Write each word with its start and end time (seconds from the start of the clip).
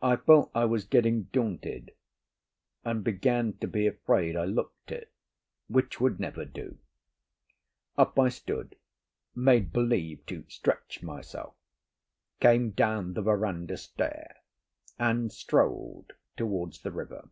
I 0.00 0.16
felt 0.16 0.50
I 0.54 0.64
was 0.64 0.86
getting 0.86 1.24
daunted, 1.24 1.92
and 2.82 3.04
began 3.04 3.52
to 3.58 3.66
be 3.68 3.86
afraid 3.86 4.36
I 4.38 4.46
looked 4.46 4.90
it, 4.90 5.12
which 5.68 6.00
would 6.00 6.18
never 6.18 6.46
do. 6.46 6.78
Up 7.98 8.18
I 8.18 8.30
stood, 8.30 8.74
made 9.34 9.70
believe 9.70 10.24
to 10.28 10.46
stretch 10.48 11.02
myself, 11.02 11.52
came 12.40 12.70
down 12.70 13.12
the 13.12 13.20
verandah 13.20 13.76
stair, 13.76 14.36
and 14.98 15.30
strolled 15.30 16.14
towards 16.38 16.80
the 16.80 16.90
river. 16.90 17.28